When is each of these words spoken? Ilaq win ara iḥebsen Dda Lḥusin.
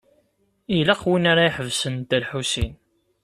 Ilaq 0.77 1.01
win 1.09 1.25
ara 1.31 1.43
iḥebsen 1.49 1.95
Dda 1.99 2.17
Lḥusin. 2.23 2.73